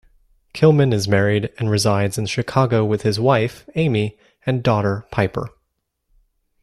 Kilman 0.55 0.93
is 0.95 1.07
married 1.07 1.51
and 1.59 1.69
resides 1.69 2.17
in 2.17 2.25
Chicago 2.25 2.83
with 2.83 3.03
his 3.03 3.19
wife, 3.19 3.69
Aimee, 3.75 4.17
and 4.47 4.63
daughter, 4.63 5.05
Piper. 5.11 5.49